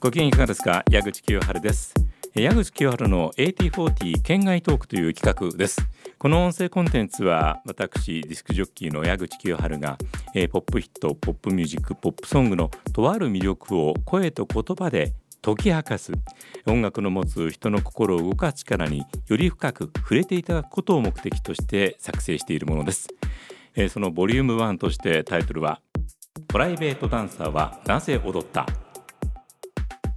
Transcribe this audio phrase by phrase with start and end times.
[0.00, 0.84] ご機嫌いかがですか？
[0.90, 1.94] 矢口清春です。
[2.34, 5.80] 矢口清春の AT40 県外トークという企画です。
[6.18, 9.96] この音声コンテンツは私ディスクジョッキーの矢口清春が、
[10.34, 16.12] えー、ポップヒットポップミュージックポップソングのとある魅力を声と言葉で解き明かす
[16.66, 23.08] 音楽の持つ人の心を動かす力により深く触れていただくことを目的として作成しているものです、
[23.74, 25.80] えー、そのボリューム1としてタイトルは
[26.48, 28.66] プライベートダンサーはなぜ踊った？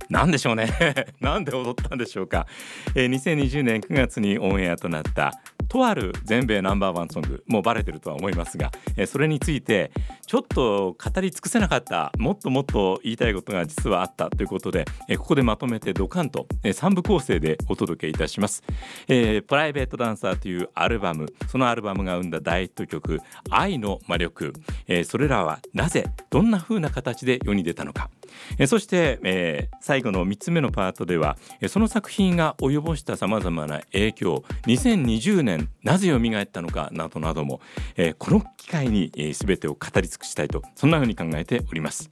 [0.09, 0.69] 何でしょうね。
[1.21, 2.47] なんで踊ったんでしょうか、
[2.95, 7.43] えー、2020年9月にオンエアとなったとある全米ナンバーワンソング。
[7.47, 9.91] もうバレてるとは思いますが、えー、それについて
[10.25, 18.63] ちょっと語り尽くせなかったもっともっと言いたいことが実はあったということで、えー、ここでまとめてドカンと、えー、3部構成でお届けいたします、
[19.07, 23.21] えー、プライベートダンサーというアルバムそのアルバムが生んだ大ヒット曲
[23.51, 24.53] 愛の魔力、
[24.87, 28.09] えー、それらはなぜどんな風な形で世に出たのか。
[28.57, 37.61] えそして、えー、最後の3つ目のパートではその作品が及ぼしたさまざまな影響2020年なぜ蘇ったのかなどなども、
[37.95, 42.09] えー、この機会に、えー、全てを語り尽くしたいとそんなふうに考えております。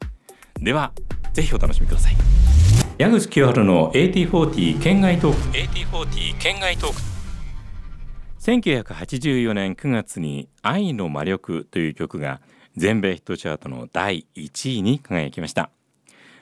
[0.59, 0.91] では
[1.33, 2.15] ぜひお楽しみください。
[2.97, 5.57] 矢口清春の AT40 県外トーク。
[5.57, 7.17] AT40 県外トーク。
[8.39, 12.39] 1984年9月に「愛の魔力」という曲が
[12.77, 15.69] 全米ヒットチャートの第1位に輝きました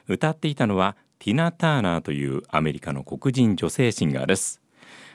[0.07, 4.61] 歌っていたのはティナ・ターナーというアメリカの黒人女性シンガーです。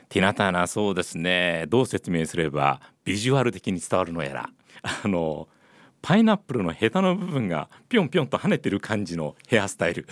[0.09, 1.65] ティナ・ターナーそうですね。
[1.69, 4.49] どう説明すればビジュアル的に伝わるのやら。
[4.83, 5.47] あの
[6.01, 10.07] パイナップルのヘタの部分がぴょんぴょんと跳ねてる感じのヘアスタイル。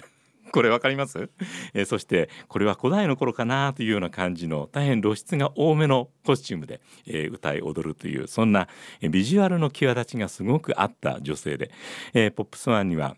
[0.52, 1.30] これわかります、
[1.74, 8.68] え、そしてこれは古代の頃かなというような感じの大変露出が多めのコスチュームで、えー、歌い踊るというそんな
[9.02, 11.72] ビジュアルの際立ちがすごくあった女性で、
[12.14, 13.16] えー、ポップスワンには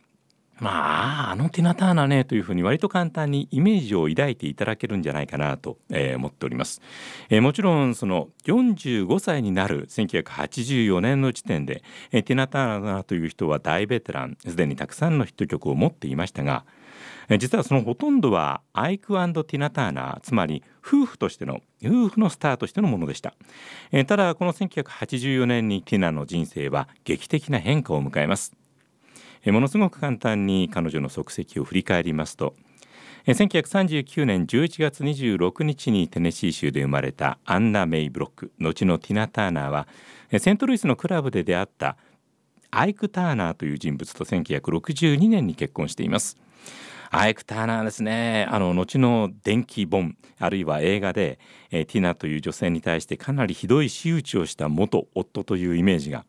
[0.62, 6.82] まああのティナ・ターナねというふうに割と簡単にイメージを抱いていただけるんじゃないかなと、えー、思っております、
[7.30, 16.64] えー、もちろんその45歳になる1984年の時点で、えー、ティナ・ターナという人は大ベテランすでにたくさんのヒット曲を持っていましたが
[17.40, 23.34] 実はそのほとんどはアイクティナ・ターナーつまり夫婦としての夫婦のスターとしてのものでした、
[23.92, 28.61] えー、ただこの1984年にティナの人生は劇的な変化を迎えます。
[29.46, 32.56] ものすごく簡単に彼女の足跡を振り返りますと
[33.26, 39.88] 1939年11月26日にテネシー州で生まれたアンナ・メイ・ブロック後のティナ・ターナーは
[40.40, 41.98] セントルイスのクラブで出会った
[42.72, 46.38] アイク・ターナーという人物と1962年に結婚しています。
[47.12, 48.48] アイク・ターナーですね。
[48.50, 56.26] あの後の電気ボンあるいは映画で、えティナという女性に対してかなりひどい仕打ちをした元夫というイメージが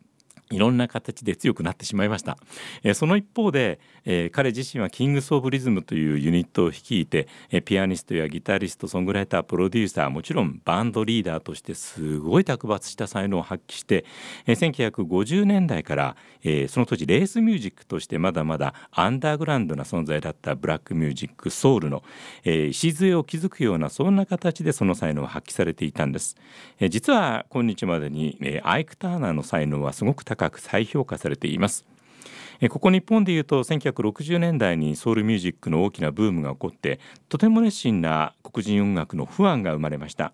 [0.53, 2.39] いろんな形で強くなってしまいました、
[2.83, 14.05] えー、その一方で、えー、彼自身はキングス・オブ・リズムというユニットを率いて、えー、ピアニストやギタリストソングライタープロデューサーもちろんバンドリーダーとしてすごい卓抜した才能を発揮して、
[14.47, 22.03] えー、1950年代から、えー、その当時レースミュージックとしてまだまだアンダーグラウンドな存在だったブラックミュージックソウルの、
[22.45, 26.37] えー、礎を築くようなそんな形でその才能を発揮されていたんです、
[26.79, 31.87] えー、実は今日までに、えー、アイク・ターナーの才能はすごく高高く再評価されています
[32.71, 40.33] ここ日本でいうと1960年代にソウルミュージックの大きなブームが起こってとても熱心な黒人音楽の不安が生まれました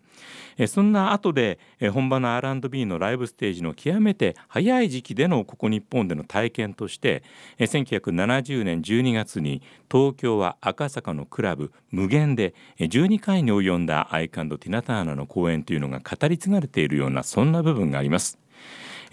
[0.66, 1.58] そんな後で
[1.92, 7.22] 本場の R&B のライブステージの極めて早い時期でのここ日本での体験として
[7.60, 18.38] 1970年12月に東京は赤坂のクラブ無限で12回に及んだアイカンド・ティナターナの公演というのが語り継がれているようなそんな部分があります。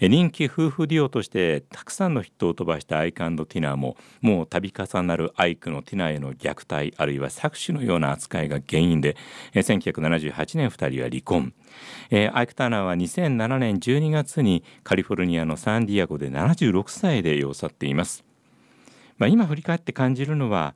[0.00, 9.16] 人気夫婦デュオとしてたくさんのヒットを飛ばしたアイクティナーももう度重なるアイクのティナーへの虐待あるいは搾取のような扱いが原因で
[9.54, 11.52] 1978年2人は離婚。
[12.32, 18.24] アイク・ターナーは2007年12月にカリフォルニアのサンディアゴで76歳で世を去っています、
[19.18, 20.74] まあ、今振り返って感じるのは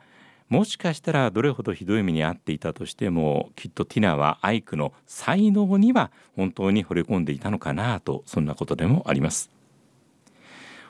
[0.51, 9.49] もしかしたらどれほどひどい目に遭っていたとしてもきっとティナはアイクの才能には本当に惚れ込んでいたのかなとそんなことでもあります。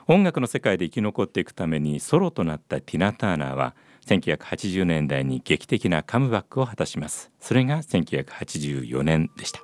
[0.07, 3.75] 音楽の世界で生き残っていくためにソロとなったティナ・ターナーは
[4.07, 7.31] 1980年代に劇的なカムバックを果たします。
[7.39, 9.61] それが1984年でした。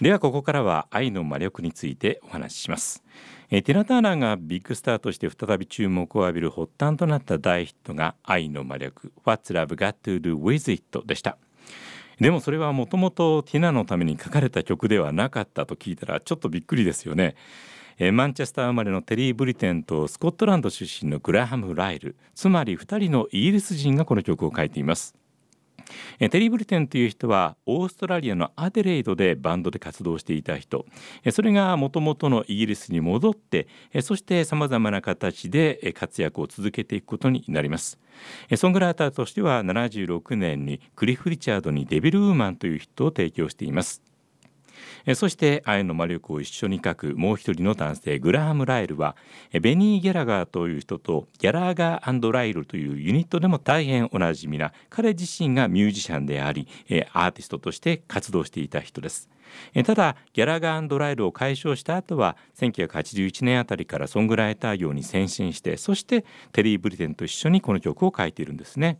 [0.00, 3.02] ではここからは愛の魔力についてお話しします。
[3.50, 11.38] えティナ・ターナーがビッグスターとして再び注目を浴びる発端となった大ヒットが愛の魔力 What's Love Got to Do With It でした。
[12.20, 17.36] でもそれはもともとティナのために書かれた曲ではなかったと聞いたらちょっとびっくりですよね。
[18.12, 25.14] マンチェスター生まれのテリー・ブリテンとスコットランド出身のグラハム・ライルつまり2人のイギリス人がこの曲を書いています。
[26.18, 30.86] えテリー・ブリテンという人はオーストラリアのアデレイドでバンドで活動していた人。
[31.24, 37.98] えそれがもともとのイギリスに戻ってえそしてさまざまな形で活躍を続けていくことになります。
[38.50, 44.05] えソングライターとしては76年にクリフ・リチャードに「デビル・ウーマン」というヒットを提供しています。
[45.14, 49.16] そして愛の魔力を一緒に書くもう一人の男性グラハム・ライルは
[49.60, 56.68] ベニー・ギャラガーという人とギャラーガーライルというユニットでも大変おなじみな彼自身がミュージシャンであり
[57.12, 59.30] アーティストとして活動していた人です。
[59.84, 68.98] ただギャラガーライルを解消した後は1981年あたりからソングライター業に先進してそしてテリー・ブリテンと一緒にこの曲を書いているんですね。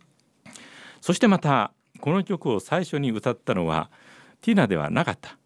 [1.01, 3.89] そしてまたこの曲を最初に歌ったのは
[4.41, 5.36] ティナではなかった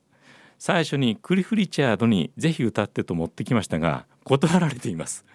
[0.63, 5.25] 最初にクリフ・リチャードにぜひ歌ってと持ってきましたが断られています、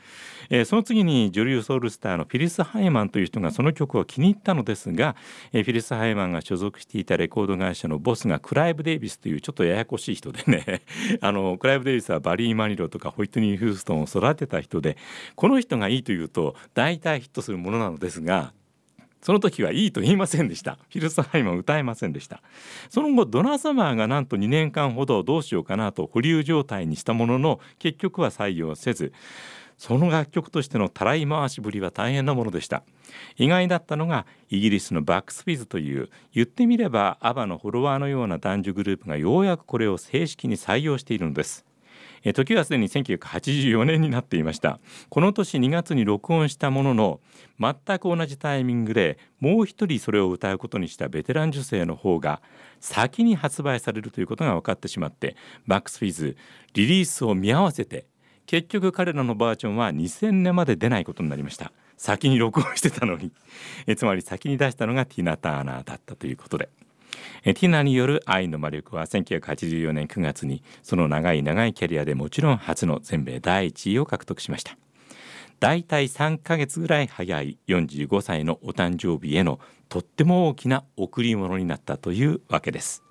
[0.50, 5.16] えー、その次に女流ソウルスターのフィリス・ハイマンという人がその曲を気に入ったのですが、
[5.52, 10.82] えー、フィリス・ハイマンが所属していたレコード会社のボスがクライブ・デイビスというちょっとややこしい人でね
[11.20, 14.96] あのクライブ・デイビスはバリー・マニロとかホイットニー・ヒューストンを育てた人で
[15.34, 18.52] この人がいいというと大体ヒットするものなのですが
[19.26, 20.78] その時はいいと言いませんでした。
[20.88, 22.42] フィルスハイマン歌えませんでした。
[22.88, 29.12] その後ドナーサマーがなんと2年間ほどどうしようかなと保留状態にしたものの結局は採用せず。
[29.78, 32.84] その楽曲としてのたらい回しぶりは大変なものでした。
[33.36, 41.65] 意外だったのがイギリスのバックスフィズという言ってみればアバのフォロワーのような男女グループがようやくこれを正式に採用しているのです。
[42.28, 44.80] え時はすでに1984年になっていました。
[45.10, 47.20] この年2月に録音したものの
[47.60, 52.42] 全く同じタイミングでもう一人それを歌うことにしたベテラン女性の方が
[52.80, 55.36] 先に発売されるということが分かってしまって
[55.68, 56.36] バックスフィズ
[56.74, 58.06] リリースを見合わせて
[58.46, 61.70] 結局彼らのバージョンは2000年まで出ないことになりました。
[61.96, 63.32] 先に録音してたのに。
[63.86, 66.68] えつまり先に出したのがティナ・ターナーだったということで。
[67.44, 74.76] えティナによる愛の魔力は1984年9月にその長い長いキャリアでもちろん初の全米第1位を獲得しました。
[75.60, 79.58] だいたい3ヶ月ぐらい早い45歳のお誕生日への
[79.88, 83.02] とっても大きな贈り物になったというわけです。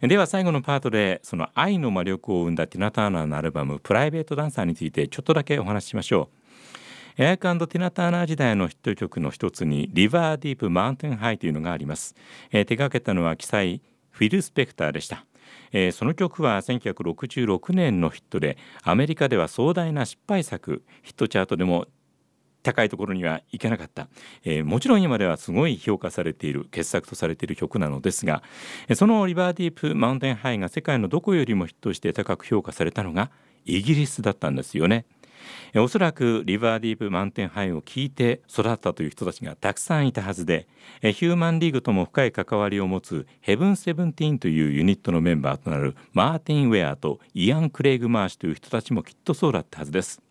[0.00, 6.45] では最後のパートでその愛の魔力を生んだティナ・ターナーのアルバム「プライベートダンサー」についてちょっとだけお話ししましょう。
[7.18, 12.14] エアクティナ・ターナー時代のヒット曲の一つに「リバー・ディープ・マウンテン・ハイ」というのがあります、
[12.50, 13.80] えー、手掛けたのは記載
[14.10, 15.24] フィル・スペクターでした。
[15.72, 21.86] えー、その曲は1966年のヒットでアメリカでは壮大な失敗作ヒットチャートでも
[22.62, 24.08] 高いところにはいけなかった、
[24.44, 28.42] えー、もちろん今ではすごい評価されている傑作とされている曲なのですが
[28.94, 33.30] その「リバーディープ・マウンテン・ハイ」が世界のどこよりもヒットして高く評価されたのが
[33.64, 35.06] イギリスだったんですよね。
[35.74, 40.66] おそらくリバーディープマウンテンハイを聞いて育ったという人たちがたくさんいたはずで
[41.02, 50.25] ヒューマンリーグとも深い関わりを持つヘブン・セブンティーンというユニットのメンバーとなるマーティン・ウェアとイアン・クレイグ・マーシュという人たちもきっとそうだったはずです。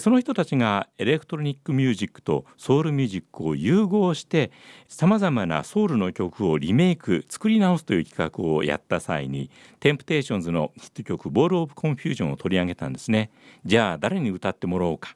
[0.00, 4.50] その人たちがエレクトロニックミュージックとソウルミュージックを融合して
[4.88, 13.30] さまざまなソウルの曲をリメイク作り直すという企画をやった際にテンプテーションズのヒット曲「ボール・オブ・コンフュージョン」を取り上げたんですね。
[13.64, 15.14] じゃあ誰に歌ってもらおうか。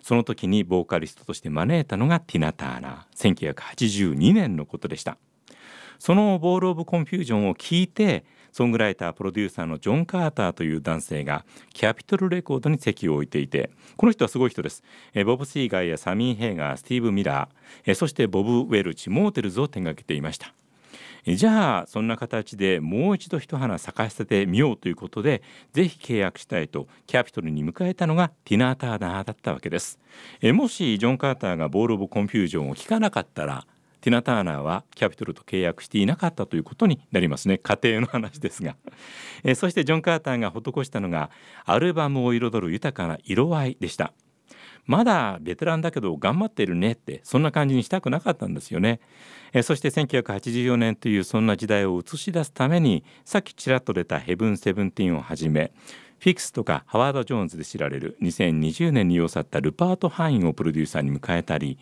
[0.00, 3.54] その時にボーカリストとして招いたのがティナ・ターナー。
[3.54, 5.18] 1982年のことでした。
[5.98, 20.54] その「ボール・オブ・コンフュージョン」を聞いてソングライタープロデューサーのジョン・カーターという男性がキャピトルレコードに籍を置いていてこの人はすごい人です、えボブ・シーガーやサミー・ヘイガースティーブ・ミラー、えそしてボブ・ウェルチモーテルズを手掛けていました。
[21.26, 25.42] じゃあそんな形でもう一度一花咲かせてみようということで
[25.72, 29.98] ぜひ契約したいとキャピトルに迎えたのがティナ・ターナーだったわけです。
[30.40, 33.66] えもしジョン・カーターがボール・オブ・コンフュージョンを聞かなかったら
[34.04, 37.56] ティナ・ターナーはキャピトルと契約していなかったということになりますね。
[37.56, 38.76] 仮定の話ですが、
[39.44, 41.30] えそしてジョン・カーターが施したのが
[41.64, 44.12] アルバムを彩る豊かな色合いでした。
[44.84, 49.00] まだベテランだけど頑張ってるねってそんな感じにしたくなかったんですよね。
[49.54, 55.72] えそして1984年というそんな時代を映し出すためにさっきちらっと出た「ヘブン・セブンティーン」をはじめ
[56.18, 61.78] フィックスとかハワード・ジョーンズで知られる2020年に世を去ったルパート・ハインをプロデューサーに迎えたり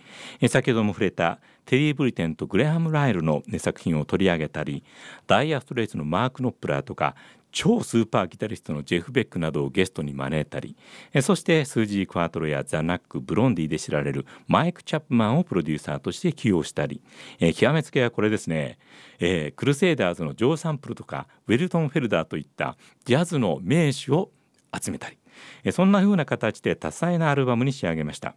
[0.49, 4.83] 先ほども触れたテリー・ブリテンとグレアム・ライルの、作品を取り上げたり
[5.27, 7.15] ダイアー・ストレイツのマーク・ノップラーとか
[7.53, 10.77] 超スーパーギタリストのジェフ・ベックなどをゲストに招いたり
[11.21, 17.03] そしてスージー・クワトロやザ・ナック・ブロンディで知られるマイク・チャップマンをプロデューサーとして起用したり、
[17.39, 18.79] えー、極めつけはこれですね、
[19.21, 24.31] えー、クルセイダーズのジョー・サンプルとかウィルトン・フェルダーといったジャズの名手を
[24.75, 25.19] 集めたり、
[25.65, 28.35] え、そんな風な形で多彩なアルバムに仕上げました。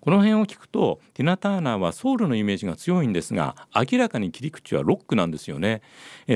[0.00, 5.82] この辺を聞くとティナ・ターナーはソウルのイメージが強いんですが明らかに切り口はロックなんですよね。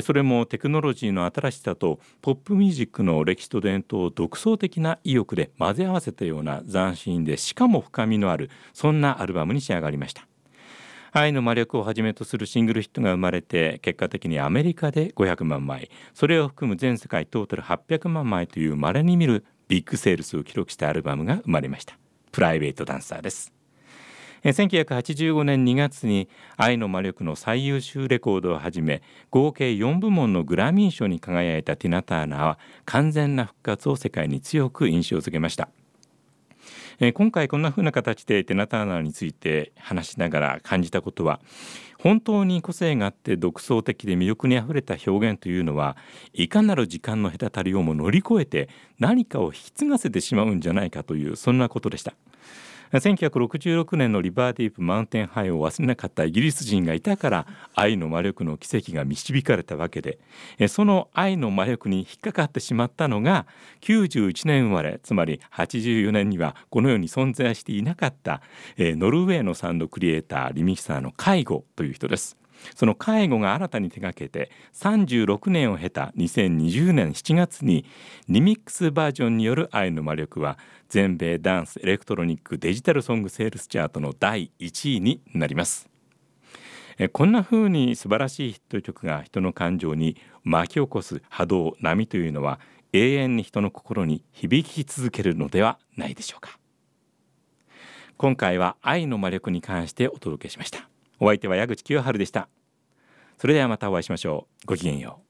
[0.03, 10.27] それもテクノロジーの新しさとポップミュージックの歴史と伝統を独創的な意欲で混ぜ合わせたような斬新でしかも深みのあるそんなアルバムに仕上がりました。
[11.13, 15.91] 愛の魔力をはじめとするシングルヒットが生まれて結果的にアメリカで500万枚。
[16.15, 22.00] それを含む全世界トータル800万枚という稀に見るビッグセールスを記録したアルバムが生まれました。
[22.33, 23.53] プライベートダンサーです
[24.43, 35.69] 1985年2月に「愛の魔力」の最優秀レコードをはじめ合計4部門のグラミー賞に輝いたティナ・ターナーは完全な復活を世界に強く印象づけました。
[37.03, 41.41] え今回こんな風な形でテナ・ターナーについて話しながら感じたことは
[41.99, 45.97] 本当に個性があって独創的で魅力にあふれた表現というのは
[46.35, 52.13] いかなる時間の隔たりをも乗り越えて何かを引き継がせてしまうんじゃないかというそんなことでした。
[52.93, 60.19] 1966年のリバーディープマウンテンハイを忘れなかったイギリス人がいたから愛の魔力の奇跡が導かれたわけで
[60.69, 63.47] その愛の魔力に引っかかってしまったのが
[63.83, 68.43] 91年生まれつまり84年にはこの世に存在していなかった
[68.79, 72.40] ノルウェーのサンドクリエイターリミキサーの介護という人です。
[72.75, 77.85] その介護が新たに手掛けて36年を経た2020年7月に
[78.29, 85.91] リミックスバージョンによる「愛の魔力」は全米ダンスエレクトロニックデジタルソングセールスチャートの第1位になります。
[87.09, 92.61] こんな風に素晴らしいヒット曲が人の感情に巻き起こす波動波というのは
[92.93, 96.59] 永遠に人の心に響き続けるのではないでしょうか
[98.19, 100.90] 今回は愛の魔力に関してお届けしました
[101.21, 102.49] お相手は矢口清春でした。
[103.39, 104.67] それではまたお会いしましょう。
[104.67, 105.30] ごきげんよう。